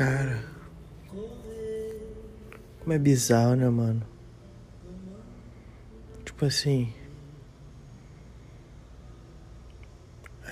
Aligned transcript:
Cara. 0.00 0.42
Como 2.78 2.90
é 2.90 2.98
bizarro, 2.98 3.54
né, 3.54 3.68
mano? 3.68 4.02
Tipo 6.24 6.46
assim. 6.46 6.90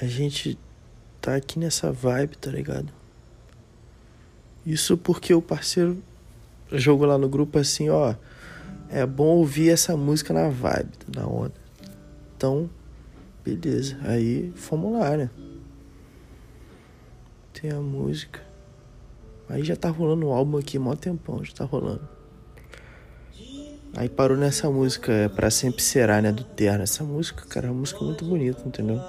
A 0.03 0.04
gente 0.04 0.58
tá 1.19 1.34
aqui 1.34 1.58
nessa 1.58 1.90
vibe, 1.90 2.37
tá 2.37 2.51
ligado? 2.51 2.92
Isso 4.66 4.98
porque 4.98 5.33
o 5.33 5.40
parceiro 5.40 5.96
jogou 6.71 7.06
lá 7.06 7.17
no 7.17 7.26
grupo 7.26 7.58
assim, 7.58 7.88
ó. 7.88 8.15
É 8.90 9.06
bom 9.06 9.28
ouvir 9.28 9.71
essa 9.71 9.96
música 9.96 10.35
na 10.35 10.51
vibe, 10.51 10.92
na 11.17 11.26
onda. 11.26 11.54
Então, 12.37 12.69
beleza. 13.42 13.96
Aí 14.03 14.53
fomos 14.54 15.01
lá, 15.01 15.17
né? 15.17 15.30
Tem 17.55 17.71
a 17.71 17.80
música. 17.80 18.46
Aí 19.48 19.65
já 19.65 19.75
tá 19.75 19.88
rolando 19.88 20.27
o 20.27 20.30
um 20.30 20.33
álbum 20.33 20.59
aqui, 20.59 20.79
mó 20.79 20.95
tempão, 20.95 21.43
já 21.43 21.52
tá 21.55 21.65
rolando. 21.65 22.07
Aí 23.97 24.09
parou 24.09 24.37
nessa 24.37 24.71
música, 24.71 25.11
é 25.12 25.29
Pra 25.29 25.51
Sempre 25.51 25.83
Será, 25.83 26.21
né, 26.21 26.30
do 26.30 26.45
Terno. 26.45 26.83
Essa 26.83 27.02
música, 27.02 27.45
cara, 27.47 27.69
é 27.69 27.71
uma 27.71 27.80
música 27.80 28.05
muito 28.05 28.24
bonita, 28.24 28.62
entendeu? 28.66 29.01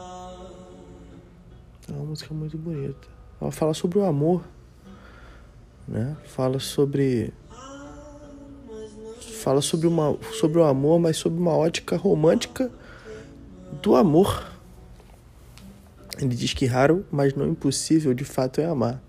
É 1.88 1.92
uma 1.92 2.06
música 2.06 2.34
muito 2.34 2.58
bonita. 2.58 3.08
Ela 3.42 3.52
fala 3.52 3.74
sobre 3.74 4.00
o 4.00 4.06
amor, 4.06 4.44
né? 5.88 6.16
Fala 6.26 6.60
sobre 6.60 7.34
fala 9.44 9.62
sobre 9.62 9.88
uma 9.88 10.18
sobre 10.34 10.60
o 10.60 10.64
amor, 10.64 11.00
mas 11.00 11.18
sobre 11.18 11.40
uma 11.40 11.56
ótica 11.56 11.98
romântica 11.98 12.72
do 13.82 13.96
amor. 13.96 14.52
Ele 16.18 16.36
diz 16.36 16.54
que 16.54 16.66
raro, 16.66 17.06
mas 17.12 17.34
não 17.34 17.48
impossível, 17.48 18.14
de 18.14 18.26
fato 18.26 18.60
é 18.60 18.66
amar. 18.66 19.02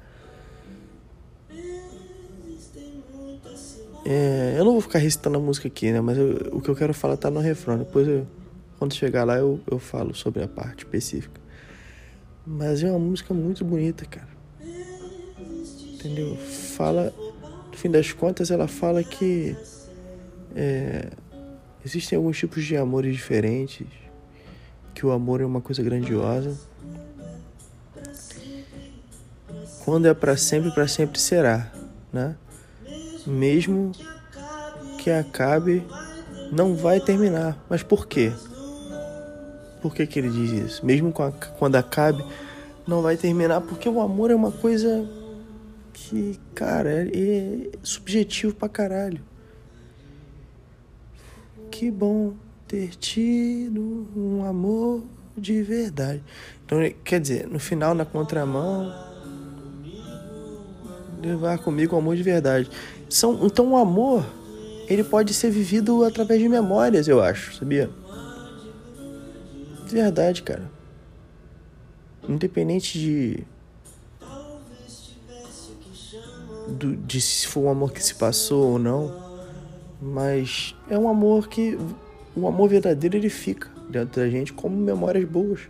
É, 4.04 4.54
eu 4.58 4.64
não 4.64 4.72
vou 4.72 4.80
ficar 4.80 4.98
recitando 4.98 5.36
a 5.36 5.40
música 5.40 5.68
aqui, 5.68 5.92
né? 5.92 6.00
Mas 6.00 6.16
eu, 6.16 6.50
o 6.52 6.60
que 6.60 6.68
eu 6.68 6.74
quero 6.74 6.94
falar 6.94 7.16
tá 7.16 7.30
no 7.30 7.40
refrão. 7.40 7.78
Depois, 7.78 8.08
eu, 8.08 8.26
quando 8.78 8.94
chegar 8.94 9.24
lá, 9.24 9.36
eu, 9.36 9.60
eu 9.70 9.78
falo 9.78 10.14
sobre 10.14 10.42
a 10.42 10.48
parte 10.48 10.84
específica. 10.84 11.40
Mas 12.46 12.82
é 12.82 12.90
uma 12.90 12.98
música 12.98 13.34
muito 13.34 13.64
bonita, 13.64 14.04
cara. 14.06 14.28
Entendeu? 15.94 16.34
Fala, 16.36 17.12
no 17.70 17.76
fim 17.76 17.90
das 17.90 18.10
contas, 18.12 18.50
ela 18.50 18.66
fala 18.66 19.04
que 19.04 19.54
é, 20.56 21.10
existem 21.84 22.16
alguns 22.16 22.38
tipos 22.38 22.64
de 22.64 22.76
amores 22.76 23.14
diferentes, 23.14 23.86
que 24.94 25.04
o 25.04 25.12
amor 25.12 25.42
é 25.42 25.44
uma 25.44 25.60
coisa 25.60 25.82
grandiosa. 25.82 26.58
Quando 29.84 30.06
é 30.06 30.14
para 30.14 30.36
sempre, 30.36 30.70
para 30.70 30.88
sempre 30.88 31.20
será, 31.20 31.70
né? 32.12 32.36
Mesmo 33.26 33.92
que 34.98 35.10
acabe, 35.10 35.82
não 36.52 36.74
vai 36.74 37.00
terminar. 37.00 37.56
Mas 37.68 37.82
por 37.82 38.06
quê? 38.06 38.32
Por 39.80 39.94
que, 39.94 40.06
que 40.06 40.18
ele 40.18 40.30
diz 40.30 40.50
isso? 40.50 40.86
Mesmo 40.86 41.12
quando 41.58 41.76
acabe, 41.76 42.24
não 42.86 43.00
vai 43.02 43.16
terminar, 43.16 43.60
porque 43.60 43.88
o 43.88 44.00
amor 44.00 44.30
é 44.30 44.34
uma 44.34 44.52
coisa 44.52 45.08
que, 45.92 46.38
cara, 46.54 46.90
é, 46.90 47.08
é 47.14 47.70
subjetivo 47.82 48.54
pra 48.54 48.68
caralho. 48.68 49.22
Que 51.70 51.90
bom 51.90 52.34
ter 52.66 52.90
tido 52.96 54.06
um 54.14 54.44
amor 54.44 55.02
de 55.36 55.62
verdade. 55.62 56.22
Então, 56.64 56.78
quer 57.02 57.20
dizer, 57.20 57.46
no 57.48 57.58
final, 57.58 57.94
na 57.94 58.04
contramão, 58.04 58.92
levar 61.22 61.58
comigo 61.58 61.94
o 61.94 61.98
amor 61.98 62.16
de 62.16 62.22
verdade. 62.22 62.70
São, 63.10 63.44
então, 63.44 63.72
o 63.72 63.76
amor, 63.76 64.24
ele 64.88 65.02
pode 65.02 65.34
ser 65.34 65.50
vivido 65.50 66.04
através 66.04 66.40
de 66.40 66.48
memórias, 66.48 67.08
eu 67.08 67.20
acho, 67.20 67.56
sabia? 67.56 67.90
De 69.84 69.92
verdade, 69.92 70.42
cara. 70.42 70.70
Independente 72.28 72.96
de. 72.96 73.44
Do, 76.68 76.94
de 76.96 77.20
se 77.20 77.48
for 77.48 77.64
um 77.64 77.70
amor 77.70 77.92
que 77.92 78.00
se 78.00 78.14
passou 78.14 78.72
ou 78.72 78.78
não. 78.78 79.12
Mas 80.00 80.76
é 80.88 80.96
um 80.96 81.08
amor 81.08 81.48
que. 81.48 81.76
O 82.36 82.46
amor 82.46 82.68
verdadeiro 82.68 83.16
ele 83.16 83.28
fica 83.28 83.68
dentro 83.88 84.22
da 84.22 84.30
gente 84.30 84.52
como 84.52 84.76
memórias 84.76 85.24
boas, 85.28 85.62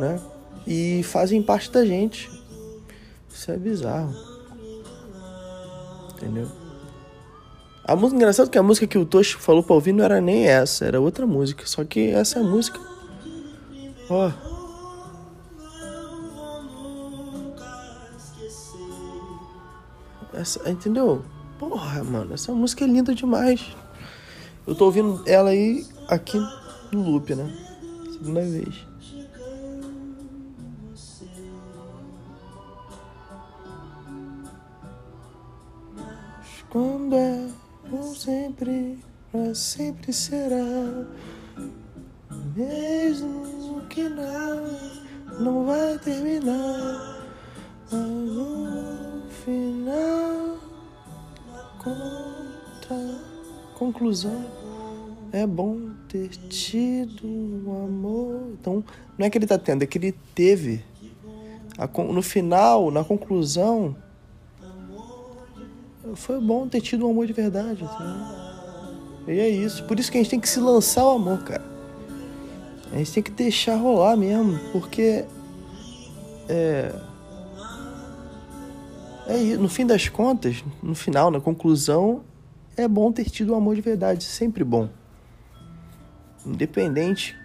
né? 0.00 0.20
E 0.66 1.04
fazem 1.04 1.40
parte 1.40 1.70
da 1.70 1.86
gente. 1.86 2.28
Isso 3.32 3.52
é 3.52 3.56
bizarro. 3.56 4.12
Entendeu? 6.16 6.63
A 7.86 7.94
música, 7.94 8.16
engraçado 8.16 8.50
que 8.50 8.58
a 8.58 8.62
música 8.62 8.86
que 8.86 8.96
o 8.96 9.04
Toshi 9.04 9.36
falou 9.36 9.62
pra 9.62 9.74
ouvir 9.74 9.92
não 9.92 10.04
era 10.04 10.20
nem 10.20 10.46
essa, 10.46 10.86
era 10.86 11.00
outra 11.00 11.26
música. 11.26 11.66
Só 11.66 11.84
que 11.84 12.10
essa 12.10 12.38
é 12.38 12.42
a 12.42 12.44
música 12.44 12.80
Ó. 14.10 14.30
Essa, 20.34 20.68
entendeu? 20.68 21.24
Porra, 21.58 22.02
mano, 22.04 22.34
essa 22.34 22.52
música 22.52 22.84
é 22.84 22.88
linda 22.88 23.14
demais. 23.14 23.74
Eu 24.66 24.74
tô 24.74 24.86
ouvindo 24.86 25.22
ela 25.26 25.50
aí 25.50 25.86
aqui 26.08 26.38
no 26.92 27.02
loop, 27.02 27.34
né? 27.34 27.50
Segunda 28.12 28.42
vez. 28.42 28.86
Quando 36.68 37.14
é, 37.14 37.48
ou 37.92 38.14
sempre, 38.14 38.98
pra 39.30 39.54
sempre 39.54 40.12
será. 40.12 41.06
Mesmo 42.56 43.80
que 43.88 44.08
não, 44.08 45.40
não 45.40 45.66
vai 45.66 45.98
terminar. 45.98 47.22
No 47.92 49.22
final, 49.30 50.58
conta, 51.78 53.20
conclusão, 53.78 54.44
é 55.30 55.46
bom 55.46 55.90
ter 56.08 56.28
tido 56.28 57.26
um 57.26 57.84
amor. 57.84 58.50
Então, 58.60 58.82
não 59.16 59.26
é 59.26 59.30
que 59.30 59.38
ele 59.38 59.46
tá 59.46 59.58
tendo, 59.58 59.82
é 59.82 59.86
que 59.86 59.98
ele 59.98 60.12
teve. 60.34 60.84
no 62.12 62.22
final, 62.22 62.90
na 62.90 63.04
conclusão, 63.04 63.94
foi 66.14 66.40
bom 66.40 66.68
ter 66.68 66.80
tido 66.80 67.06
um 67.06 67.10
amor 67.10 67.26
de 67.26 67.32
verdade. 67.32 67.84
E 69.26 69.38
é 69.38 69.48
isso. 69.48 69.84
Por 69.84 69.98
isso 69.98 70.10
que 70.10 70.18
a 70.18 70.20
gente 70.20 70.30
tem 70.30 70.40
que 70.40 70.48
se 70.48 70.60
lançar 70.60 71.04
o 71.04 71.10
amor, 71.10 71.42
cara. 71.42 71.64
A 72.92 72.98
gente 72.98 73.12
tem 73.12 73.22
que 73.22 73.30
deixar 73.30 73.76
rolar 73.76 74.16
mesmo, 74.16 74.58
porque 74.70 75.24
é, 76.48 76.94
é 79.26 79.56
no 79.56 79.68
fim 79.68 79.86
das 79.86 80.08
contas, 80.08 80.62
no 80.82 80.94
final, 80.94 81.30
na 81.30 81.40
conclusão, 81.40 82.22
é 82.76 82.86
bom 82.86 83.10
ter 83.10 83.24
tido 83.24 83.52
um 83.52 83.56
amor 83.56 83.74
de 83.74 83.80
verdade, 83.80 84.24
sempre 84.24 84.62
bom. 84.62 84.88
Independente 86.46 87.36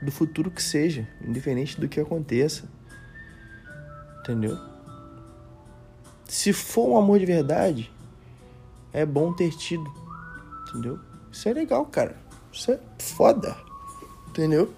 do 0.00 0.10
futuro 0.10 0.50
que 0.50 0.62
seja, 0.62 1.06
independente 1.20 1.78
do 1.80 1.88
que 1.88 2.00
aconteça. 2.00 2.64
Entendeu? 4.20 4.71
Se 6.32 6.50
for 6.50 6.88
um 6.88 6.96
amor 6.96 7.18
de 7.18 7.26
verdade, 7.26 7.92
é 8.90 9.04
bom 9.04 9.34
ter 9.34 9.50
tido. 9.54 9.84
Entendeu? 10.66 10.98
Isso 11.30 11.46
é 11.46 11.52
legal, 11.52 11.84
cara. 11.84 12.16
Isso 12.50 12.72
é 12.72 12.80
foda. 12.98 13.54
Entendeu? 14.28 14.72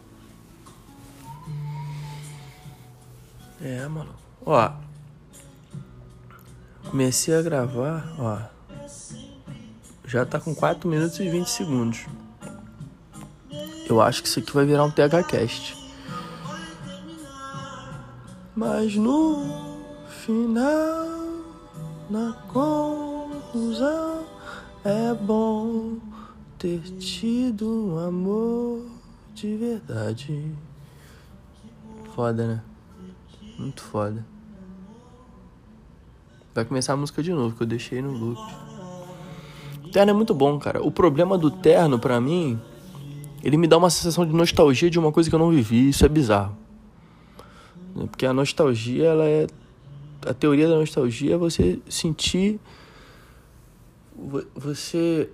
É, 3.62 3.87
mano. 3.87 4.12
Ó. 4.44 4.73
Comecei 6.90 7.37
a 7.37 7.40
gravar, 7.40 8.12
ó. 8.19 8.43
Já 10.06 10.26
tá 10.26 10.40
com 10.40 10.52
4 10.56 10.90
minutos 10.90 11.20
e 11.20 11.31
20 11.31 11.46
segundos. 11.46 12.05
Eu 13.88 14.00
acho 14.00 14.25
que 14.25 14.29
isso 14.29 14.40
aqui 14.40 14.52
vai 14.52 14.67
virar 14.67 14.82
um 14.82 14.90
THCast. 14.90 15.76
Mas 18.56 18.96
no 18.96 19.79
final, 20.08 21.04
na 22.11 22.33
conclusão, 22.49 24.25
é 24.85 25.15
bom 25.15 25.97
ter 26.59 26.81
tido 26.99 27.69
um 27.69 27.99
amor 27.99 28.85
de 29.35 29.56
verdade. 29.56 30.53
Foda, 32.15 32.47
né? 32.47 32.62
Muito 33.59 33.83
foda. 33.83 34.25
Vai 36.55 36.65
começar 36.65 36.93
a 36.93 36.97
música 36.97 37.23
de 37.23 37.33
novo, 37.33 37.56
que 37.56 37.62
eu 37.62 37.67
deixei 37.67 38.01
no 38.01 38.12
loop. 38.12 38.41
O 39.85 39.89
terno 39.89 40.11
é 40.11 40.15
muito 40.15 40.35
bom, 40.35 40.59
cara. 40.59 40.83
O 40.83 40.91
problema 40.91 41.37
do 41.37 41.51
terno, 41.51 41.99
pra 41.99 42.21
mim, 42.21 42.61
ele 43.43 43.56
me 43.56 43.67
dá 43.67 43.77
uma 43.77 43.91
sensação 43.91 44.25
de 44.25 44.33
nostalgia 44.33 44.89
de 44.89 44.99
uma 44.99 45.11
coisa 45.11 45.29
que 45.29 45.35
eu 45.35 45.39
não 45.39 45.51
vivi. 45.51 45.89
Isso 45.89 46.05
é 46.05 46.09
bizarro. 46.09 46.56
Porque 47.95 48.25
a 48.25 48.33
nostalgia, 48.33 49.06
ela 49.06 49.25
é 49.25 49.47
a 50.26 50.35
teoria 50.35 50.69
da 50.69 50.76
nostalgia 50.76 51.35
é 51.35 51.37
você 51.37 51.81
sentir 51.88 52.61
você 54.55 55.29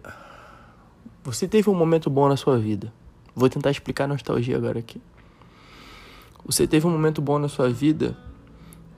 você 1.22 1.46
teve 1.46 1.68
um 1.68 1.74
momento 1.74 2.08
bom 2.08 2.28
na 2.28 2.36
sua 2.36 2.58
vida. 2.58 2.92
Vou 3.34 3.48
tentar 3.48 3.70
explicar 3.70 4.04
a 4.04 4.08
nostalgia 4.08 4.56
agora 4.56 4.78
aqui. 4.78 5.00
Você 6.44 6.66
teve 6.66 6.86
um 6.86 6.90
momento 6.90 7.20
bom 7.20 7.38
na 7.38 7.48
sua 7.48 7.68
vida, 7.68 8.16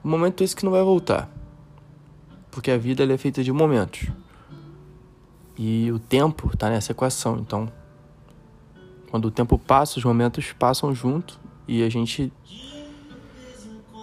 um 0.03 0.09
momento 0.09 0.41
esse 0.41 0.55
que 0.55 0.63
não 0.63 0.71
vai 0.71 0.81
voltar. 0.81 1.29
Porque 2.49 2.71
a 2.71 2.77
vida 2.77 3.03
é 3.03 3.17
feita 3.17 3.43
de 3.43 3.51
momentos. 3.51 4.09
E 5.57 5.91
o 5.91 5.99
tempo 5.99 6.49
está 6.53 6.69
nessa 6.69 6.93
equação. 6.93 7.37
Então, 7.39 7.71
quando 9.11 9.25
o 9.25 9.31
tempo 9.31 9.59
passa, 9.59 9.99
os 9.99 10.05
momentos 10.05 10.53
passam 10.53 10.95
junto 10.95 11.39
e 11.67 11.83
a 11.83 11.89
gente 11.89 12.31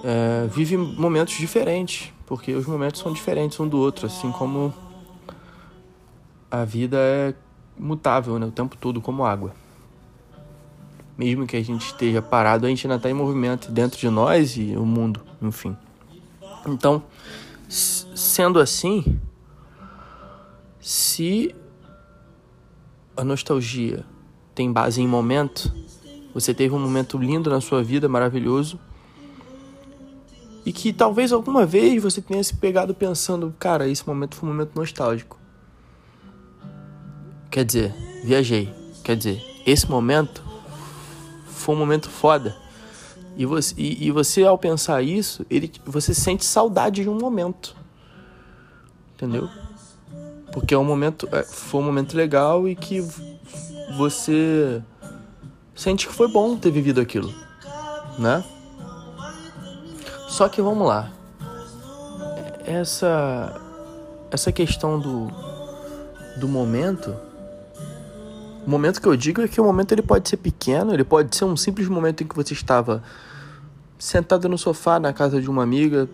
é, 0.02 0.46
vive 0.48 0.76
momentos 0.76 1.34
diferentes, 1.34 2.12
porque 2.26 2.52
os 2.54 2.66
momentos 2.66 3.00
são 3.00 3.12
diferentes 3.12 3.58
um 3.60 3.68
do 3.68 3.78
outro, 3.78 4.06
assim 4.06 4.30
como 4.32 4.72
a 6.50 6.64
vida 6.64 6.98
é 6.98 7.34
mutável 7.78 8.38
né, 8.38 8.46
o 8.46 8.50
tempo 8.50 8.76
todo, 8.76 9.00
como 9.00 9.24
água. 9.24 9.54
Mesmo 11.16 11.46
que 11.46 11.56
a 11.56 11.62
gente 11.62 11.86
esteja 11.86 12.22
parado, 12.22 12.66
a 12.66 12.68
gente 12.68 12.86
ainda 12.86 12.96
está 12.96 13.10
em 13.10 13.14
movimento 13.14 13.70
dentro 13.70 13.98
de 13.98 14.08
nós 14.08 14.56
e 14.56 14.76
o 14.76 14.84
mundo, 14.84 15.20
enfim. 15.40 15.76
Então, 16.66 17.02
sendo 17.68 18.58
assim, 18.58 19.20
se 20.80 21.54
a 23.16 23.22
nostalgia 23.22 24.04
tem 24.54 24.72
base 24.72 25.00
em 25.00 25.06
momento, 25.06 25.72
você 26.32 26.54
teve 26.54 26.74
um 26.74 26.78
momento 26.78 27.18
lindo 27.18 27.50
na 27.50 27.60
sua 27.60 27.82
vida, 27.82 28.08
maravilhoso, 28.08 28.78
e 30.70 30.72
que 30.72 30.92
talvez 30.92 31.32
alguma 31.32 31.66
vez 31.66 32.00
você 32.00 32.22
tenha 32.22 32.44
se 32.44 32.54
pegado 32.54 32.94
pensando, 32.94 33.52
cara, 33.58 33.88
esse 33.88 34.06
momento 34.06 34.36
foi 34.36 34.48
um 34.48 34.52
momento 34.52 34.70
nostálgico. 34.76 35.36
Quer 37.50 37.64
dizer, 37.64 37.92
viajei. 38.22 38.72
Quer 39.02 39.16
dizer, 39.16 39.62
esse 39.66 39.90
momento 39.90 40.44
foi 41.44 41.74
um 41.74 41.78
momento 41.78 42.08
foda. 42.08 42.56
E 43.36 43.44
você, 43.44 43.74
e, 43.76 44.06
e 44.06 44.12
você 44.12 44.44
ao 44.44 44.56
pensar 44.56 45.02
isso, 45.02 45.44
ele, 45.50 45.72
você 45.84 46.14
sente 46.14 46.44
saudade 46.44 47.02
de 47.02 47.08
um 47.08 47.18
momento. 47.18 47.74
Entendeu? 49.16 49.48
Porque 50.52 50.72
é 50.72 50.78
um 50.78 50.84
momento, 50.84 51.28
é, 51.32 51.42
foi 51.42 51.80
um 51.80 51.84
momento 51.84 52.16
legal 52.16 52.68
e 52.68 52.76
que 52.76 53.04
você 53.96 54.80
sente 55.74 56.06
que 56.06 56.14
foi 56.14 56.28
bom 56.28 56.56
ter 56.56 56.70
vivido 56.70 57.00
aquilo, 57.00 57.34
né? 58.16 58.44
Só 60.30 60.48
que 60.48 60.62
vamos 60.62 60.86
lá. 60.86 61.10
Essa 62.64 63.60
essa 64.30 64.52
questão 64.52 64.98
do 64.98 65.28
do 66.38 66.46
momento 66.46 67.16
o 68.64 68.70
momento 68.70 69.00
que 69.00 69.08
eu 69.08 69.16
digo 69.16 69.42
é 69.42 69.48
que 69.48 69.60
o 69.60 69.64
momento 69.64 69.90
ele 69.90 70.02
pode 70.02 70.28
ser 70.28 70.36
pequeno, 70.36 70.94
ele 70.94 71.02
pode 71.02 71.34
ser 71.34 71.44
um 71.44 71.56
simples 71.56 71.88
momento 71.88 72.22
em 72.22 72.26
que 72.28 72.36
você 72.36 72.54
estava 72.54 73.02
sentado 73.98 74.48
no 74.48 74.56
sofá 74.56 75.00
na 75.00 75.12
casa 75.12 75.40
de 75.40 75.50
uma 75.50 75.64
amiga, 75.64 76.08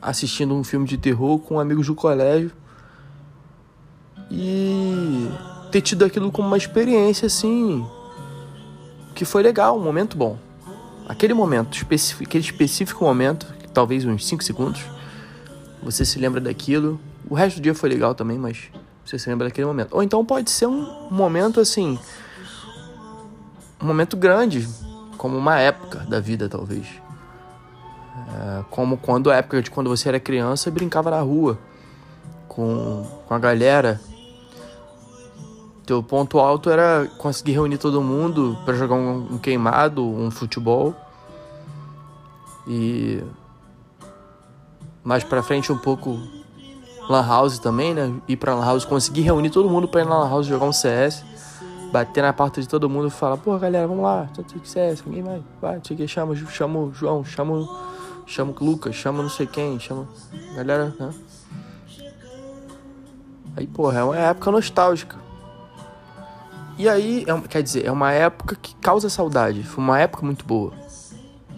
assistindo 0.00 0.54
um 0.54 0.64
filme 0.64 0.86
de 0.86 0.96
terror 0.96 1.38
com 1.38 1.60
amigos 1.60 1.86
do 1.86 1.94
colégio 1.94 2.50
e 4.30 5.28
ter 5.70 5.82
tido 5.82 6.06
aquilo 6.06 6.32
como 6.32 6.48
uma 6.48 6.56
experiência 6.56 7.26
assim 7.26 7.86
que 9.14 9.26
foi 9.26 9.42
legal, 9.42 9.76
um 9.76 9.82
momento 9.82 10.16
bom. 10.16 10.38
Aquele 11.08 11.34
momento, 11.34 11.78
aquele 12.20 12.44
específico 12.44 13.04
momento, 13.04 13.46
talvez 13.72 14.04
uns 14.04 14.26
5 14.26 14.42
segundos, 14.42 14.82
você 15.82 16.04
se 16.04 16.18
lembra 16.18 16.40
daquilo. 16.40 17.00
O 17.28 17.34
resto 17.34 17.56
do 17.56 17.62
dia 17.62 17.74
foi 17.74 17.88
legal 17.88 18.14
também, 18.14 18.38
mas 18.38 18.70
você 19.04 19.18
se 19.18 19.28
lembra 19.28 19.48
daquele 19.48 19.66
momento. 19.66 19.94
Ou 19.94 20.02
então 20.02 20.24
pode 20.24 20.50
ser 20.50 20.66
um 20.66 21.08
momento 21.10 21.60
assim. 21.60 21.98
Um 23.80 23.86
momento 23.86 24.16
grande, 24.16 24.68
como 25.16 25.36
uma 25.36 25.58
época 25.58 25.98
da 26.00 26.20
vida, 26.20 26.48
talvez. 26.48 26.86
É, 28.28 28.64
como 28.70 28.96
quando 28.96 29.30
a 29.30 29.36
época 29.36 29.60
de 29.60 29.70
quando 29.70 29.90
você 29.90 30.08
era 30.08 30.20
criança 30.20 30.68
e 30.68 30.72
brincava 30.72 31.10
na 31.10 31.20
rua 31.20 31.58
com, 32.46 33.04
com 33.26 33.34
a 33.34 33.38
galera. 33.38 34.00
Teu 35.84 36.02
ponto 36.02 36.38
alto 36.38 36.70
era 36.70 37.08
conseguir 37.18 37.52
reunir 37.52 37.78
todo 37.78 38.00
mundo 38.00 38.56
para 38.64 38.74
jogar 38.74 38.94
um, 38.94 39.32
um 39.32 39.38
queimado, 39.38 40.04
um 40.04 40.30
futebol. 40.30 40.94
E 42.66 43.22
mais 45.02 45.24
para 45.24 45.42
frente 45.42 45.72
um 45.72 45.78
pouco 45.78 46.20
Lan 47.08 47.26
House 47.26 47.58
também, 47.58 47.94
né? 47.94 48.12
Ir 48.28 48.36
pra 48.36 48.54
Lan 48.54 48.64
House, 48.64 48.84
conseguir 48.84 49.22
reunir 49.22 49.50
todo 49.50 49.68
mundo 49.68 49.88
pra 49.88 50.02
ir 50.02 50.06
na 50.06 50.18
Lan 50.18 50.28
House 50.28 50.46
jogar 50.46 50.66
um 50.66 50.72
CS. 50.72 51.24
Bater 51.90 52.22
na 52.22 52.32
porta 52.32 52.60
de 52.60 52.68
todo 52.68 52.88
mundo 52.88 53.08
e 53.08 53.10
falar, 53.10 53.36
pô, 53.36 53.58
galera, 53.58 53.86
vamos 53.86 54.02
lá, 54.02 54.26
CS, 54.64 55.04
ninguém 55.04 55.22
vai, 55.22 55.42
vai, 55.60 55.80
que, 55.80 56.08
chama, 56.08 56.34
chama 56.34 56.78
o 56.78 56.90
João, 56.90 57.22
chama, 57.22 57.68
chama 58.26 58.54
o 58.58 58.64
Lucas, 58.64 58.94
chama 58.94 59.22
não 59.22 59.28
sei 59.28 59.46
quem, 59.46 59.78
chama. 59.78 60.08
Galera, 60.54 60.94
né? 60.98 61.10
Aí, 63.54 63.66
porra, 63.66 63.98
é 63.98 64.04
uma 64.04 64.16
época 64.16 64.50
nostálgica. 64.50 65.21
E 66.82 66.88
aí, 66.88 67.24
é, 67.28 67.48
quer 67.48 67.62
dizer, 67.62 67.86
é 67.86 67.92
uma 67.92 68.10
época 68.12 68.56
que 68.56 68.74
causa 68.74 69.08
saudade. 69.08 69.62
Foi 69.62 69.82
uma 69.84 70.00
época 70.00 70.26
muito 70.26 70.44
boa. 70.44 70.72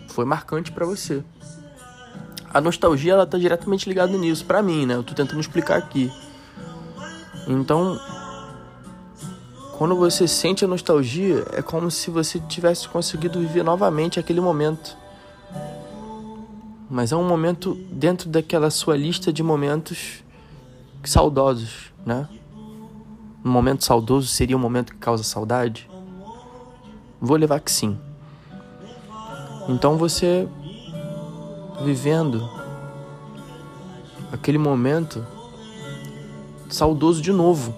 Foi 0.09 0.25
marcante 0.25 0.71
para 0.71 0.85
você 0.85 1.25
a 2.55 2.61
nostalgia 2.61 3.15
ela 3.15 3.27
tá 3.27 3.37
diretamente 3.37 3.89
ligada 3.89 4.17
nisso, 4.17 4.45
para 4.45 4.63
mim, 4.63 4.87
né? 4.87 4.95
Eu 4.95 5.03
tô 5.03 5.13
tentando 5.13 5.41
explicar 5.41 5.77
aqui. 5.77 6.09
Então, 7.49 7.99
quando 9.77 9.97
você 9.97 10.29
sente 10.29 10.65
a 10.65 10.69
nostalgia, 10.69 11.45
é 11.53 11.61
como 11.61 11.91
se 11.91 12.13
você 12.13 12.39
tivesse 12.39 12.89
conseguido 12.89 13.41
viver 13.41 13.65
novamente 13.65 14.21
aquele 14.21 14.41
momento. 14.41 14.97
Mas 16.89 17.11
é 17.11 17.17
um 17.17 17.27
momento 17.27 17.75
dentro 17.91 18.29
daquela 18.29 18.71
sua 18.71 18.97
lista 18.97 19.33
de 19.33 19.43
momentos 19.43 20.23
saudosos, 21.03 21.93
né? 22.07 22.29
Um 23.45 23.51
momento 23.51 23.85
saudoso 23.85 24.27
seria 24.27 24.57
um 24.57 24.61
momento 24.61 24.93
que 24.93 24.99
causa 24.99 25.23
saudade? 25.23 25.89
Vou 27.21 27.37
levar 27.37 27.61
que 27.61 27.71
sim. 27.71 27.99
Então 29.69 29.97
você 29.97 30.49
vivendo 31.83 32.49
aquele 34.33 34.59
momento 34.59 35.27
saudoso 36.69 37.23
de 37.23 37.33
novo. 37.33 37.75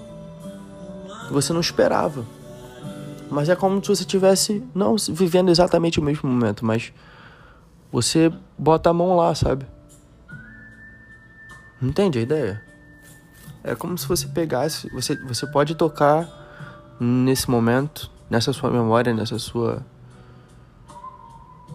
Você 1.31 1.53
não 1.53 1.61
esperava. 1.61 2.25
Mas 3.31 3.49
é 3.49 3.57
como 3.57 3.83
se 3.83 3.89
você 3.89 4.05
tivesse 4.05 4.63
não 4.75 4.97
vivendo 5.11 5.51
exatamente 5.51 5.99
o 5.99 6.03
mesmo 6.03 6.31
momento, 6.31 6.65
mas 6.65 6.93
você 7.91 8.33
bota 8.57 8.91
a 8.91 8.93
mão 8.93 9.17
lá, 9.17 9.35
sabe? 9.35 9.67
Entende 11.83 12.19
a 12.19 12.23
ideia? 12.23 12.66
É 13.67 13.75
como 13.75 13.99
se 13.99 14.07
você 14.07 14.29
pegasse, 14.29 14.89
você 14.91 15.17
você 15.25 15.45
pode 15.45 15.75
tocar 15.75 16.29
nesse 17.01 17.51
momento, 17.51 18.09
nessa 18.31 18.53
sua 18.53 18.71
memória, 18.71 19.13
nessa 19.13 19.41
sua 19.41 19.85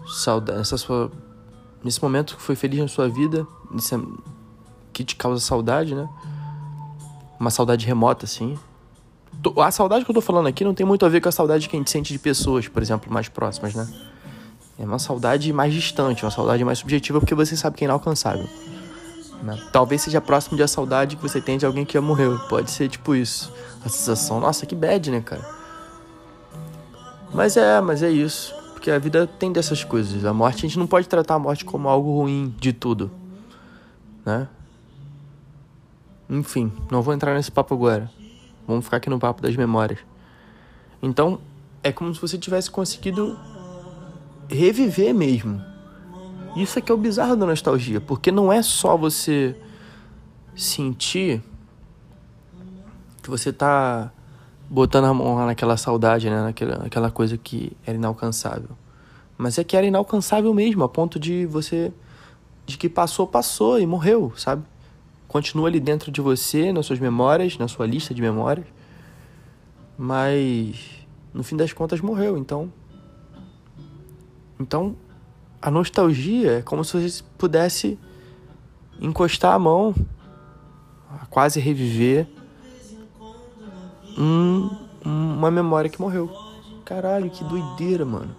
saudade, 0.06 0.58
nessa 0.58 0.78
sua 0.78 1.12
nesse 1.84 2.02
momento 2.02 2.34
que 2.34 2.42
foi 2.42 2.56
feliz 2.56 2.80
na 2.80 2.88
sua 2.88 3.10
vida, 3.10 3.46
que 4.90 5.04
te 5.04 5.14
causa 5.16 5.38
saudade, 5.38 5.94
né? 5.94 6.08
Uma 7.38 7.50
saudade 7.50 7.84
remota, 7.84 8.24
assim. 8.24 8.58
A 9.58 9.70
saudade 9.70 10.06
que 10.06 10.10
eu 10.10 10.14
tô 10.14 10.22
falando 10.22 10.46
aqui 10.46 10.64
não 10.64 10.72
tem 10.72 10.86
muito 10.86 11.04
a 11.04 11.10
ver 11.10 11.20
com 11.20 11.28
a 11.28 11.32
saudade 11.32 11.68
que 11.68 11.76
a 11.76 11.78
gente 11.78 11.90
sente 11.90 12.10
de 12.10 12.18
pessoas, 12.18 12.68
por 12.68 12.82
exemplo, 12.82 13.12
mais 13.12 13.28
próximas, 13.28 13.74
né? 13.74 13.86
É 14.78 14.84
uma 14.84 14.98
saudade 14.98 15.52
mais 15.52 15.74
distante, 15.74 16.24
uma 16.24 16.30
saudade 16.30 16.64
mais 16.64 16.78
subjetiva, 16.78 17.20
porque 17.20 17.34
você 17.34 17.54
sabe 17.54 17.76
que 17.76 17.84
é 17.84 17.86
inalcançável. 17.86 18.48
Né? 19.42 19.60
Talvez 19.72 20.02
seja 20.02 20.20
próximo 20.20 20.56
de 20.56 20.62
a 20.62 20.68
saudade 20.68 21.16
que 21.16 21.22
você 21.22 21.40
tem 21.40 21.58
de 21.58 21.66
alguém 21.66 21.84
que 21.84 21.94
já 21.94 22.00
morreu. 22.00 22.38
Pode 22.48 22.70
ser 22.70 22.88
tipo 22.88 23.14
isso. 23.14 23.52
A 23.84 23.88
sensação, 23.88 24.38
nossa, 24.38 24.64
que 24.64 24.74
bad, 24.74 25.10
né, 25.10 25.20
cara? 25.20 25.44
Mas 27.34 27.56
é, 27.56 27.80
mas 27.80 28.02
é 28.02 28.10
isso. 28.10 28.54
Porque 28.72 28.90
a 28.90 28.98
vida 28.98 29.26
tem 29.26 29.52
dessas 29.52 29.82
coisas. 29.82 30.24
A 30.24 30.32
morte, 30.32 30.58
a 30.58 30.68
gente 30.68 30.78
não 30.78 30.86
pode 30.86 31.08
tratar 31.08 31.34
a 31.34 31.38
morte 31.38 31.64
como 31.64 31.88
algo 31.88 32.20
ruim 32.20 32.54
de 32.58 32.72
tudo, 32.72 33.10
né? 34.24 34.48
Enfim, 36.28 36.72
não 36.90 37.02
vou 37.02 37.12
entrar 37.12 37.34
nesse 37.34 37.50
papo 37.50 37.74
agora. 37.74 38.10
Vamos 38.66 38.84
ficar 38.84 38.98
aqui 38.98 39.10
no 39.10 39.18
papo 39.18 39.42
das 39.42 39.56
memórias. 39.56 39.98
Então, 41.02 41.40
é 41.82 41.90
como 41.90 42.14
se 42.14 42.20
você 42.20 42.38
tivesse 42.38 42.70
conseguido 42.70 43.38
reviver 44.48 45.12
mesmo. 45.14 45.71
Isso 46.54 46.78
é 46.78 46.82
que 46.82 46.92
é 46.92 46.94
o 46.94 46.98
bizarro 46.98 47.34
da 47.36 47.46
nostalgia, 47.46 48.00
porque 48.00 48.30
não 48.30 48.52
é 48.52 48.62
só 48.62 48.96
você 48.96 49.56
sentir 50.54 51.42
que 53.22 53.30
você 53.30 53.52
tá 53.52 54.12
botando 54.68 55.04
a 55.04 55.14
mão 55.14 55.46
naquela 55.46 55.76
saudade, 55.76 56.28
né? 56.28 56.42
Naquela, 56.42 56.78
naquela 56.78 57.10
coisa 57.10 57.38
que 57.38 57.72
era 57.86 57.96
inalcançável. 57.96 58.70
Mas 59.38 59.58
é 59.58 59.64
que 59.64 59.76
era 59.76 59.86
inalcançável 59.86 60.52
mesmo, 60.52 60.84
a 60.84 60.88
ponto 60.88 61.18
de 61.18 61.46
você 61.46 61.92
de 62.64 62.76
que 62.76 62.88
passou, 62.88 63.26
passou 63.26 63.80
e 63.80 63.86
morreu, 63.86 64.32
sabe? 64.36 64.62
Continua 65.26 65.68
ali 65.68 65.80
dentro 65.80 66.12
de 66.12 66.20
você, 66.20 66.72
nas 66.72 66.86
suas 66.86 66.98
memórias, 66.98 67.58
na 67.58 67.66
sua 67.66 67.86
lista 67.86 68.14
de 68.14 68.20
memórias. 68.22 68.66
Mas 69.96 70.76
no 71.32 71.42
fim 71.42 71.56
das 71.56 71.72
contas 71.72 72.00
morreu, 72.00 72.36
então 72.36 72.72
então 74.60 74.94
a 75.62 75.70
nostalgia 75.70 76.58
é 76.58 76.62
como 76.62 76.84
se 76.84 77.00
você 77.00 77.22
pudesse 77.38 77.96
encostar 79.00 79.54
a 79.54 79.58
mão, 79.60 79.94
quase 81.30 81.60
reviver 81.60 82.26
um, 84.18 84.68
uma 85.04 85.50
memória 85.52 85.88
que 85.88 86.00
morreu. 86.00 86.28
Caralho, 86.84 87.30
que 87.30 87.44
doideira, 87.44 88.04
mano. 88.04 88.34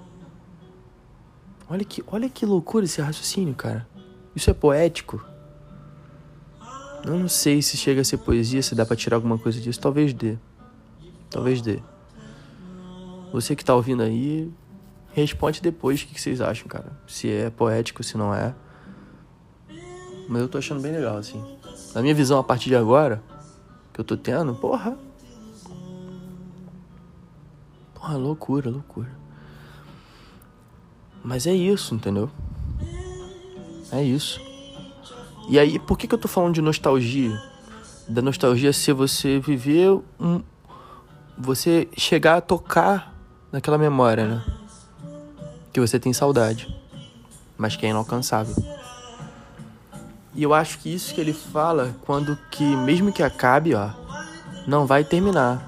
Olha 1.70 1.86
que, 1.86 2.04
olha 2.08 2.30
que 2.30 2.46
loucura 2.46 2.84
esse 2.84 3.02
raciocínio, 3.02 3.56
cara. 3.56 3.88
Isso 4.36 4.50
é 4.50 4.54
poético? 4.54 5.24
Eu 7.06 7.18
não 7.18 7.30
sei 7.30 7.62
se 7.62 7.78
chega 7.78 8.02
a 8.02 8.04
ser 8.04 8.18
poesia, 8.18 8.62
se 8.62 8.76
dá 8.76 8.86
para 8.86 8.98
tirar 8.98 9.16
alguma 9.16 9.38
coisa 9.38 9.60
disso. 9.62 9.80
Talvez 9.80 10.14
dê. 10.14 10.38
Talvez 11.30 11.62
dê. 11.62 11.80
Você 13.32 13.56
que 13.56 13.66
tá 13.66 13.74
ouvindo 13.74 14.04
aí, 14.04 14.52
responde 15.14 15.62
depois 15.62 16.02
o 16.02 16.08
que 16.08 16.20
vocês 16.20 16.42
acham, 16.42 16.68
cara. 16.68 16.92
Se 17.08 17.30
é 17.30 17.50
poético, 17.50 18.04
se 18.04 18.18
não 18.18 18.34
é. 18.34 18.54
Mas 20.28 20.42
eu 20.42 20.48
tô 20.48 20.58
achando 20.58 20.82
bem 20.82 20.92
legal, 20.92 21.18
assim. 21.18 21.44
Na 21.94 22.02
minha 22.02 22.16
visão, 22.16 22.40
a 22.40 22.44
partir 22.44 22.70
de 22.70 22.76
agora, 22.76 23.22
que 23.94 24.00
eu 24.00 24.06
tô 24.06 24.18
tendo, 24.18 24.56
porra. 24.56 24.98
Porra, 27.94 28.18
loucura, 28.18 28.70
loucura. 28.70 29.12
Mas 31.24 31.46
é 31.46 31.54
isso, 31.54 31.94
entendeu? 31.94 32.30
É 33.92 34.04
isso. 34.04 34.42
E 35.48 35.60
aí, 35.60 35.78
por 35.78 35.98
que, 35.98 36.08
que 36.08 36.16
eu 36.16 36.20
tô 36.20 36.28
falando 36.28 36.56
de 36.56 36.62
nostalgia? 36.62 37.40
Da 38.08 38.22
nostalgia 38.22 38.74
ser 38.74 38.94
você 38.94 39.40
viver 39.40 40.02
um. 40.20 40.42
Você 41.38 41.88
chegar 41.98 42.38
a 42.38 42.42
tocar 42.42 43.16
naquela 43.52 43.78
memória, 43.78 44.28
né? 44.28 44.63
Que 45.74 45.80
você 45.80 46.00
tem 46.00 46.14
saudade, 46.14 46.74
mas 47.58 47.76
que 47.76 47.86
é 47.86 47.90
inalcançável. 47.90 48.56
E 50.36 50.44
eu 50.44 50.54
acho 50.54 50.80
que 50.80 50.94
isso 50.94 51.14
que 51.14 51.20
ele 51.20 51.34
fala 51.34 51.96
quando 52.06 52.38
que 52.52 52.64
mesmo 52.64 53.12
que 53.12 53.24
acabe, 53.24 53.74
ó, 53.74 53.90
não 54.68 54.86
vai 54.86 55.04
terminar, 55.04 55.68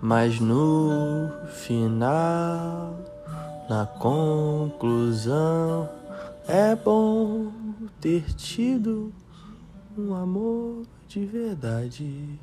mas 0.00 0.40
no 0.40 1.30
final, 1.64 2.98
na 3.68 3.86
conclusão, 3.86 5.88
é 6.48 6.74
bom 6.74 7.52
ter 8.00 8.24
tido 8.34 9.12
um 9.96 10.14
amor 10.14 10.84
de 11.08 11.26
verdade. 11.26 12.38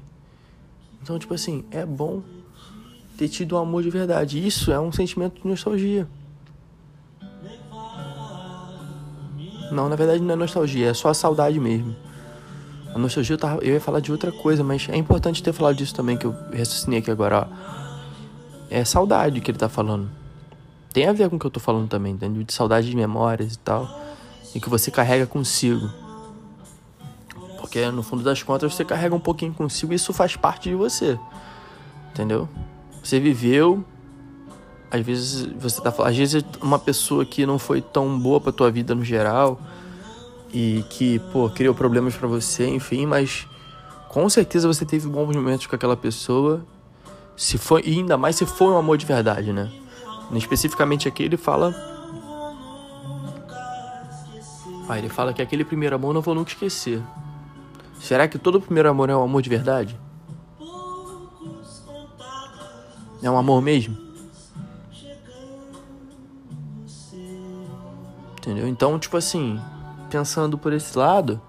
Então, 1.01 1.17
tipo 1.17 1.33
assim, 1.33 1.65
é 1.71 1.85
bom 1.85 2.21
ter 3.17 3.27
tido 3.27 3.55
um 3.55 3.59
amor 3.59 3.81
de 3.81 3.89
verdade. 3.89 4.45
Isso 4.45 4.71
é 4.71 4.79
um 4.79 4.91
sentimento 4.91 5.41
de 5.41 5.47
nostalgia. 5.47 6.07
Não, 9.71 9.87
na 9.87 9.95
verdade 9.95 10.21
não 10.21 10.33
é 10.33 10.35
nostalgia, 10.35 10.89
é 10.89 10.93
só 10.93 11.09
a 11.09 11.13
saudade 11.13 11.59
mesmo. 11.59 11.95
A 12.93 12.97
nostalgia 12.97 13.35
eu, 13.35 13.37
tava, 13.37 13.63
eu 13.63 13.73
ia 13.73 13.81
falar 13.81 13.99
de 13.99 14.11
outra 14.11 14.31
coisa, 14.31 14.63
mas 14.63 14.87
é 14.89 14.95
importante 14.95 15.43
ter 15.43 15.53
falado 15.53 15.75
disso 15.75 15.93
também, 15.93 16.17
que 16.17 16.25
eu 16.25 16.35
raciocinei 16.51 16.99
aqui 16.99 17.11
agora, 17.11 17.47
ó. 17.47 17.79
É 18.69 18.83
saudade 18.83 19.41
que 19.41 19.51
ele 19.51 19.57
tá 19.57 19.69
falando. 19.69 20.09
Tem 20.91 21.07
a 21.07 21.13
ver 21.13 21.29
com 21.29 21.35
o 21.35 21.39
que 21.39 21.45
eu 21.45 21.51
tô 21.51 21.59
falando 21.59 21.87
também, 21.87 22.13
entendeu? 22.13 22.43
De 22.43 22.53
saudade 22.53 22.89
de 22.89 22.95
memórias 22.95 23.53
e 23.53 23.59
tal. 23.59 23.87
E 24.55 24.59
que 24.59 24.69
você 24.69 24.89
carrega 24.89 25.25
consigo. 25.27 25.89
Porque 27.59 27.89
no 27.91 28.01
fundo 28.01 28.23
das 28.23 28.41
contas 28.41 28.73
você 28.73 28.83
carrega 28.83 29.13
um 29.15 29.19
pouquinho 29.19 29.53
consigo 29.53 29.93
e 29.93 29.95
isso 29.95 30.11
faz 30.13 30.35
parte 30.35 30.69
de 30.69 30.75
você. 30.75 31.19
Entendeu? 32.11 32.49
Você 33.03 33.19
viveu, 33.19 33.83
às 34.91 35.01
vezes 35.01 35.47
você 35.59 35.81
tá 35.81 35.93
às 36.03 36.15
vezes 36.15 36.43
uma 36.61 36.79
pessoa 36.79 37.25
que 37.25 37.45
não 37.45 37.59
foi 37.59 37.81
tão 37.81 38.17
boa 38.19 38.39
para 38.41 38.51
tua 38.51 38.71
vida 38.71 38.95
no 38.95 39.03
geral 39.03 39.59
e 40.53 40.83
que, 40.89 41.19
pô, 41.31 41.49
criou 41.49 41.75
problemas 41.75 42.15
para 42.15 42.27
você, 42.27 42.67
enfim, 42.67 43.05
mas 43.05 43.47
com 44.07 44.27
certeza 44.29 44.67
você 44.67 44.85
teve 44.85 45.07
bons 45.07 45.35
momentos 45.35 45.67
com 45.67 45.75
aquela 45.75 45.95
pessoa. 45.95 46.65
Se 47.37 47.57
foi, 47.57 47.83
e 47.85 47.97
ainda 47.99 48.17
mais 48.17 48.35
se 48.35 48.45
foi 48.45 48.67
um 48.67 48.77
amor 48.77 48.97
de 48.97 49.05
verdade, 49.05 49.53
né? 49.53 49.71
Especificamente 50.33 51.07
aqui 51.07 51.23
ele 51.23 51.37
fala 51.37 51.73
Ah, 54.89 54.97
ele 54.97 55.07
fala 55.07 55.31
que 55.31 55.39
aquele 55.39 55.63
primeiro 55.63 55.95
amor 55.95 56.15
não 56.15 56.21
vou 56.21 56.33
nunca 56.33 56.49
esquecer. 56.49 56.99
Será 57.99 58.27
que 58.27 58.39
todo 58.39 58.59
primeiro 58.59 58.89
amor 58.89 59.07
é 59.07 59.15
um 59.15 59.21
amor 59.21 59.39
de 59.43 59.47
verdade? 59.47 59.95
É 63.21 63.29
um 63.29 63.37
amor 63.37 63.61
mesmo? 63.61 64.08
Entendeu? 68.49 68.67
Então, 68.67 68.97
tipo 68.97 69.15
assim, 69.15 69.61
pensando 70.09 70.57
por 70.57 70.73
esse 70.73 70.97
lado, 70.97 71.39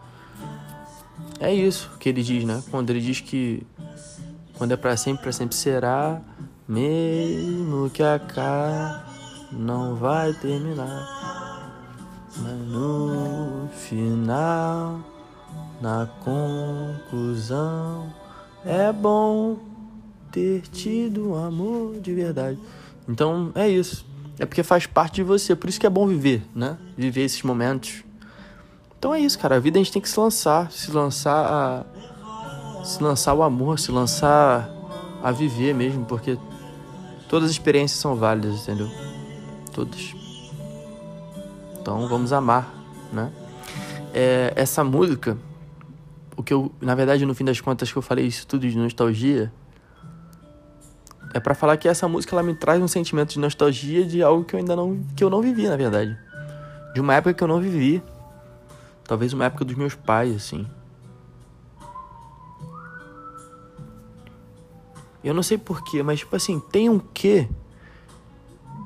é 1.38 1.52
isso 1.52 1.90
que 1.98 2.10
ele 2.10 2.22
diz, 2.22 2.44
né? 2.44 2.62
Quando 2.70 2.90
ele 2.90 3.00
diz 3.00 3.20
que 3.20 3.66
quando 4.58 4.72
é 4.72 4.76
para 4.76 4.94
sempre, 4.98 5.22
para 5.22 5.32
sempre 5.32 5.56
será, 5.56 6.20
mesmo 6.68 7.88
que 7.88 8.02
a 8.02 8.18
cá 8.18 9.06
não 9.50 9.94
vai 9.94 10.34
terminar. 10.34 11.72
Mas 12.36 12.68
no 12.68 13.66
final, 13.72 15.00
na 15.80 16.06
conclusão, 16.22 18.12
é 18.62 18.92
bom 18.92 19.56
ter 20.30 20.60
tido 20.68 21.34
amor 21.34 21.98
de 21.98 22.12
verdade. 22.12 22.58
Então 23.08 23.52
é 23.54 23.66
isso. 23.70 24.04
É 24.40 24.46
porque 24.46 24.62
faz 24.62 24.86
parte 24.86 25.16
de 25.16 25.22
você. 25.22 25.54
Por 25.54 25.68
isso 25.68 25.78
que 25.78 25.86
é 25.86 25.90
bom 25.90 26.06
viver, 26.06 26.42
né? 26.54 26.78
Viver 26.96 27.24
esses 27.24 27.42
momentos. 27.42 28.02
Então 28.98 29.14
é 29.14 29.20
isso, 29.20 29.38
cara. 29.38 29.56
A 29.56 29.58
vida 29.58 29.78
a 29.78 29.82
gente 29.82 29.92
tem 29.92 30.00
que 30.00 30.08
se 30.08 30.18
lançar. 30.18 30.72
Se 30.72 30.90
lançar 30.90 31.44
a. 31.46 32.82
Se 32.82 33.02
lançar 33.02 33.34
o 33.34 33.42
amor, 33.42 33.78
se 33.78 33.92
lançar 33.92 34.66
a 35.22 35.30
viver 35.30 35.74
mesmo. 35.74 36.06
Porque 36.06 36.38
todas 37.28 37.50
as 37.50 37.52
experiências 37.52 38.00
são 38.00 38.16
válidas, 38.16 38.62
entendeu? 38.62 38.90
Todas. 39.74 40.14
Então 41.78 42.08
vamos 42.08 42.32
amar, 42.32 42.72
né? 43.12 43.30
É, 44.14 44.54
essa 44.56 44.82
música, 44.82 45.36
o 46.34 46.42
que 46.42 46.54
eu, 46.54 46.72
na 46.80 46.94
verdade, 46.94 47.26
no 47.26 47.34
fim 47.34 47.44
das 47.44 47.60
contas, 47.60 47.92
que 47.92 47.98
eu 47.98 48.02
falei 48.02 48.26
isso 48.26 48.46
tudo 48.46 48.66
de 48.66 48.76
nostalgia, 48.76 49.52
é 51.32 51.40
para 51.40 51.54
falar 51.54 51.76
que 51.76 51.88
essa 51.88 52.08
música 52.08 52.34
ela 52.34 52.42
me 52.42 52.54
traz 52.54 52.82
um 52.82 52.88
sentimento 52.88 53.30
de 53.30 53.38
nostalgia 53.38 54.04
de 54.04 54.22
algo 54.22 54.44
que 54.44 54.54
eu 54.54 54.58
ainda 54.58 54.74
não 54.74 55.00
que 55.14 55.22
eu 55.22 55.30
não 55.30 55.40
vivi, 55.40 55.68
na 55.68 55.76
verdade. 55.76 56.18
De 56.92 57.00
uma 57.00 57.14
época 57.14 57.34
que 57.34 57.42
eu 57.42 57.48
não 57.48 57.60
vivi. 57.60 58.02
Talvez 59.04 59.32
uma 59.32 59.44
época 59.44 59.64
dos 59.64 59.76
meus 59.76 59.94
pais, 59.94 60.34
assim. 60.34 60.66
Eu 65.22 65.34
não 65.34 65.42
sei 65.42 65.58
porquê, 65.58 66.02
mas 66.02 66.20
tipo 66.20 66.34
assim, 66.34 66.58
tem 66.58 66.88
um 66.88 66.98
quê 66.98 67.48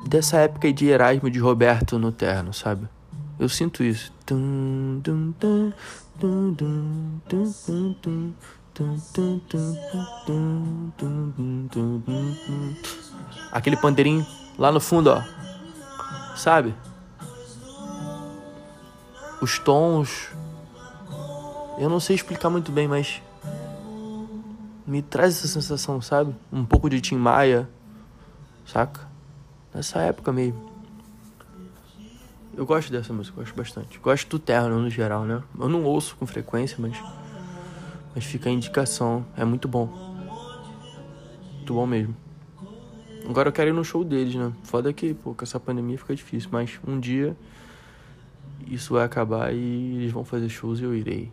dessa 0.06 0.38
época 0.38 0.72
de 0.72 0.86
Erasmo 0.86 1.30
de 1.30 1.38
Roberto 1.38 1.98
no 1.98 2.10
terno, 2.10 2.52
sabe? 2.52 2.88
Eu 3.38 3.48
sinto 3.48 3.82
isso. 3.82 4.12
Aquele 13.52 13.76
pandeirinho 13.76 14.26
lá 14.58 14.72
no 14.72 14.80
fundo, 14.80 15.10
ó. 15.10 15.22
Sabe? 16.36 16.74
Os 19.40 19.58
tons. 19.60 20.30
Eu 21.78 21.88
não 21.88 22.00
sei 22.00 22.16
explicar 22.16 22.50
muito 22.50 22.72
bem, 22.72 22.88
mas. 22.88 23.22
Me 24.86 25.00
traz 25.00 25.36
essa 25.38 25.48
sensação, 25.48 26.02
sabe? 26.02 26.34
Um 26.52 26.64
pouco 26.64 26.90
de 26.90 27.00
Tim 27.00 27.16
Maia. 27.16 27.68
Saca? 28.66 29.08
Nessa 29.72 30.00
época 30.00 30.32
mesmo. 30.32 30.72
Eu 32.56 32.66
gosto 32.66 32.90
dessa 32.90 33.12
música, 33.12 33.36
gosto 33.36 33.54
bastante. 33.54 33.98
Gosto 33.98 34.28
do 34.30 34.38
Terno 34.38 34.80
no 34.80 34.90
geral, 34.90 35.24
né? 35.24 35.42
Eu 35.58 35.68
não 35.68 35.84
ouço 35.84 36.16
com 36.16 36.26
frequência, 36.26 36.76
mas. 36.78 36.96
Mas 38.14 38.24
fica 38.24 38.48
a 38.48 38.52
indicação, 38.52 39.26
é 39.36 39.44
muito 39.44 39.66
bom. 39.66 39.86
Muito 41.56 41.74
bom 41.74 41.86
mesmo. 41.86 42.16
Agora 43.28 43.48
eu 43.48 43.52
quero 43.52 43.70
ir 43.70 43.72
no 43.72 43.82
show 43.82 44.04
deles, 44.04 44.34
né? 44.34 44.52
Foda 44.62 44.92
que, 44.92 45.14
pô, 45.14 45.34
com 45.34 45.42
essa 45.42 45.58
pandemia 45.58 45.98
fica 45.98 46.14
difícil, 46.14 46.50
mas 46.52 46.78
um 46.86 47.00
dia 47.00 47.36
isso 48.66 48.94
vai 48.94 49.04
acabar 49.04 49.52
e 49.52 49.96
eles 49.96 50.12
vão 50.12 50.24
fazer 50.24 50.48
shows 50.48 50.78
e 50.78 50.84
eu 50.84 50.94
irei. 50.94 51.32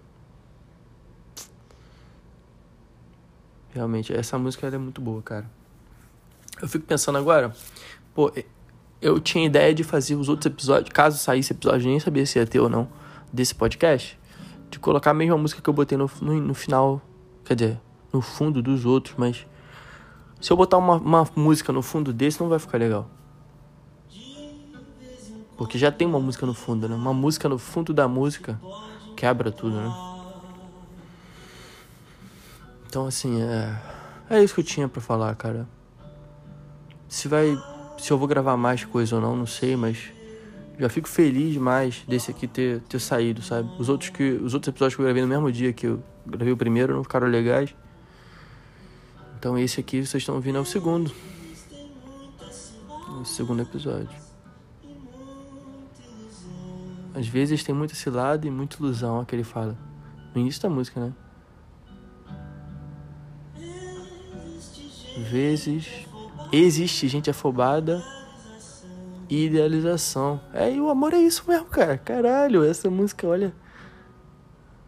Realmente, 3.74 4.14
essa 4.14 4.38
música 4.38 4.68
é 4.68 4.78
muito 4.78 5.02
boa, 5.02 5.22
cara. 5.22 5.50
Eu 6.62 6.68
fico 6.68 6.86
pensando 6.86 7.18
agora, 7.18 7.54
pô, 8.14 8.32
eu 9.02 9.20
tinha 9.20 9.46
ideia 9.46 9.74
de 9.74 9.84
fazer 9.84 10.16
os 10.16 10.30
outros 10.30 10.46
episódios, 10.46 10.92
caso 10.94 11.18
saísse 11.18 11.54
episódio, 11.54 11.88
nem 11.88 12.00
sabia 12.00 12.26
se 12.26 12.40
ia 12.40 12.46
ter 12.46 12.60
ou 12.60 12.70
não, 12.70 12.88
desse 13.32 13.54
podcast 13.54 14.18
de 14.72 14.80
colocar 14.80 15.12
a 15.12 15.14
mesma 15.14 15.38
música 15.38 15.62
que 15.62 15.70
eu 15.70 15.74
botei 15.74 15.98
no, 15.98 16.10
no, 16.22 16.34
no 16.42 16.54
final, 16.56 17.02
quer 17.46 17.56
dizer, 17.56 17.82
no 18.12 18.22
fundo 18.22 18.62
dos 18.62 18.86
outros, 18.86 19.14
mas 19.18 19.46
se 20.40 20.52
eu 20.52 20.58
botar 20.58 20.78
uma, 20.78 20.96
uma 20.96 21.28
música 21.36 21.72
no 21.72 21.84
fundo 21.84 22.12
desse 22.12 22.42
não 22.42 22.50
vai 22.50 22.58
ficar 22.58 22.80
legal. 22.80 23.08
Porque 25.58 25.78
já 25.78 25.92
tem 25.92 26.08
uma 26.08 26.20
música 26.20 26.46
no 26.46 26.56
fundo, 26.56 26.90
né? 26.90 26.96
Uma 26.96 27.14
música 27.14 27.48
no 27.48 27.60
fundo 27.60 27.94
da 27.94 28.08
música 28.08 28.60
quebra 29.16 29.52
tudo, 29.52 29.76
né? 29.76 29.94
Então, 32.88 33.06
assim, 33.06 33.40
é. 33.42 33.80
É 34.28 34.44
isso 34.44 34.56
que 34.56 34.62
eu 34.62 34.66
tinha 34.66 34.88
para 34.88 35.02
falar, 35.02 35.36
cara. 35.36 35.68
Se 37.08 37.28
vai. 37.28 37.56
Se 38.00 38.12
eu 38.12 38.18
vou 38.18 38.28
gravar 38.28 38.58
mais 38.58 38.84
coisa 38.84 39.18
ou 39.18 39.22
não, 39.22 39.36
não 39.36 39.46
sei, 39.46 39.76
mas. 39.76 40.12
Já 40.80 40.90
fico 40.90 41.08
feliz 41.08 41.54
demais 41.54 42.04
desse 42.08 42.32
aqui 42.32 42.48
ter, 42.48 42.82
ter 42.82 43.00
saído, 43.00 43.42
sabe? 43.42 43.70
Os 43.78 43.90
outros, 43.90 44.10
que, 44.10 44.24
os 44.24 44.54
outros 44.54 44.70
episódios 44.70 44.96
que 44.96 45.02
eu 45.02 45.06
gravei 45.06 45.22
no 45.22 45.28
mesmo 45.28 45.52
dia 45.52 45.72
que 45.72 45.88
eu 45.88 46.04
gravei 46.26 46.54
o 46.54 46.58
primeiro 46.58 46.94
não 46.96 47.04
ficaram 47.04 47.28
legais. 47.28 47.76
Então 49.38 49.58
esse 49.58 49.80
aqui 49.80 50.06
vocês 50.06 50.22
estão 50.22 50.36
ouvindo 50.36 50.58
é 50.58 50.62
o 50.62 50.66
segundo. 50.66 51.12
O 53.20 53.26
segundo 53.26 53.62
episódio. 53.62 54.10
Às 57.14 57.28
vezes 57.28 57.64
tem 57.64 57.76
muita 57.76 57.94
cilada 57.94 58.48
e 58.48 58.52
muita 58.52 58.78
ilusão, 58.78 59.22
é 59.22 59.26
que 59.26 59.36
ele 59.36 59.44
fala. 59.44 59.78
No 60.34 60.42
início 60.42 60.62
da 60.62 60.70
música, 60.70 61.00
né? 61.00 61.14
Vezes 65.30 66.08
existe 66.52 67.08
gente 67.08 67.30
afobada 67.30 68.02
idealização. 69.32 70.42
É, 70.54 70.72
e 70.72 70.82
o 70.82 70.90
amor 70.90 71.14
é 71.14 71.18
isso 71.18 71.44
mesmo, 71.48 71.66
cara. 71.66 71.98
Caralho, 71.98 72.64
essa 72.64 72.90
música, 72.90 73.26
olha. 73.26 73.54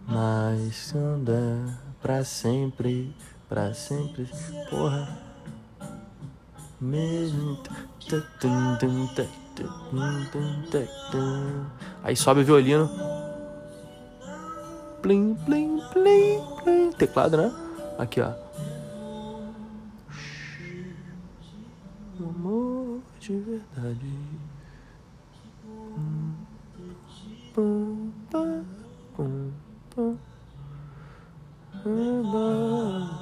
Mas 0.05 0.93
anda 0.93 1.79
pra 2.01 2.25
sempre, 2.25 3.15
pra 3.47 3.73
sempre. 3.73 4.29
Porra. 4.69 5.17
Mesmo. 6.81 7.57
Aí 12.03 12.15
sobe 12.15 12.41
o 12.41 12.45
violino. 12.45 12.89
Plim, 15.01 15.35
plim, 15.45 15.81
plim, 15.93 16.41
plim. 16.63 16.91
Teclado, 16.91 17.37
né? 17.37 17.51
Aqui, 17.97 18.19
ó. 18.19 18.33
Amor 22.19 22.72
de 23.23 23.37
verdade. 23.39 24.13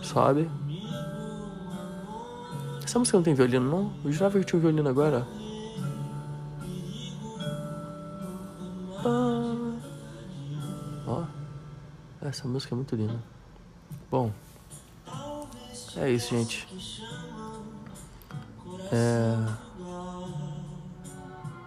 Sobe. 0.02 0.50
Essa 2.84 2.98
música 2.98 3.18
não 3.18 3.24
tem 3.24 3.36
violino, 3.36 3.70
não? 3.70 3.94
Eu 4.04 4.12
jurava 4.12 4.40
que 4.40 4.46
tinha 4.46 4.58
um 4.58 4.62
violino 4.62 4.90
agora. 4.90 5.28
Ó. 11.06 11.24
Essa 12.22 12.48
música 12.48 12.74
é 12.74 12.78
muito 12.78 12.96
linda. 12.96 13.22
Bom. 14.10 14.32
É 15.96 16.10
isso, 16.10 16.36
gente. 16.36 16.68
É... 18.92 19.71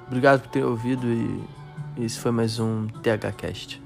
Obrigado 0.07 0.43
por 0.43 0.49
ter 0.49 0.65
ouvido 0.65 1.07
e 1.07 2.05
esse 2.05 2.19
foi 2.19 2.31
mais 2.31 2.59
um 2.59 2.87
THCast. 2.89 3.84